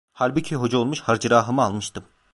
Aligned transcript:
Halbuki 0.13 0.55
hoca 0.55 0.77
olmuş, 0.77 0.99
harcırahımı 1.01 1.63
almıştım. 1.63 2.05